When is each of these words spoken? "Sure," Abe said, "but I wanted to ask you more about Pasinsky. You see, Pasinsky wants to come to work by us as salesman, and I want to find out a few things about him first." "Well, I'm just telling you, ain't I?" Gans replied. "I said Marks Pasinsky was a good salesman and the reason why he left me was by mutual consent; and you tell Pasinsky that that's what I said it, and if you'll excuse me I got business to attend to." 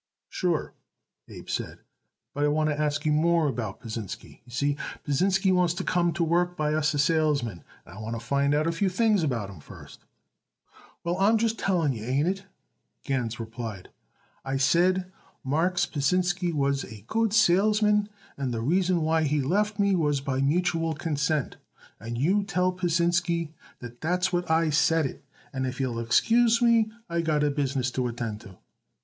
"Sure," 0.29 0.73
Abe 1.29 1.47
said, 1.47 1.77
"but 2.33 2.43
I 2.43 2.47
wanted 2.47 2.75
to 2.77 2.81
ask 2.81 3.05
you 3.05 3.11
more 3.11 3.47
about 3.47 3.79
Pasinsky. 3.79 4.41
You 4.47 4.51
see, 4.51 4.75
Pasinsky 5.03 5.51
wants 5.51 5.75
to 5.75 5.83
come 5.83 6.11
to 6.13 6.23
work 6.23 6.57
by 6.57 6.73
us 6.73 6.95
as 6.95 7.03
salesman, 7.03 7.63
and 7.85 7.95
I 7.95 8.01
want 8.01 8.15
to 8.15 8.19
find 8.19 8.55
out 8.55 8.65
a 8.65 8.71
few 8.71 8.89
things 8.89 9.21
about 9.21 9.51
him 9.51 9.59
first." 9.59 9.99
"Well, 11.03 11.19
I'm 11.19 11.37
just 11.37 11.59
telling 11.59 11.93
you, 11.93 12.03
ain't 12.03 12.41
I?" 12.41 12.45
Gans 13.03 13.39
replied. 13.39 13.89
"I 14.43 14.57
said 14.57 15.11
Marks 15.43 15.85
Pasinsky 15.85 16.51
was 16.51 16.83
a 16.85 17.03
good 17.05 17.31
salesman 17.31 18.09
and 18.37 18.51
the 18.51 18.61
reason 18.61 19.03
why 19.03 19.21
he 19.21 19.39
left 19.39 19.77
me 19.77 19.95
was 19.95 20.19
by 20.19 20.41
mutual 20.41 20.95
consent; 20.95 21.57
and 21.99 22.17
you 22.17 22.41
tell 22.41 22.71
Pasinsky 22.71 23.53
that 23.77 24.01
that's 24.01 24.33
what 24.33 24.49
I 24.49 24.71
said 24.71 25.05
it, 25.05 25.23
and 25.53 25.67
if 25.67 25.79
you'll 25.79 25.99
excuse 25.99 26.59
me 26.59 26.91
I 27.07 27.21
got 27.21 27.41
business 27.53 27.91
to 27.91 28.07
attend 28.07 28.41
to." 28.41 28.57